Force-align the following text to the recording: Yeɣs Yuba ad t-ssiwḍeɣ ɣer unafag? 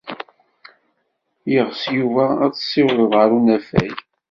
Yeɣs 1.51 1.81
Yuba 1.97 2.25
ad 2.45 2.51
t-ssiwḍeɣ 2.53 3.11
ɣer 3.19 3.29
unafag? 3.37 3.95